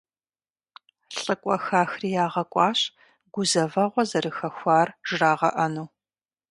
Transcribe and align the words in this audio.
ЛӀыкӀуэ 1.21 1.55
хахри 1.65 2.09
ягъэкӀуащ 2.23 2.79
гузэвэгъуэ 3.33 4.03
зэрыхэхуар 4.09 4.87
жрагъэӀэну. 5.07 5.87